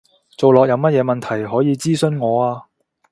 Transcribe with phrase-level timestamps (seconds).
[0.35, 2.65] 做落有乜嘢問題，可以諮詢我啊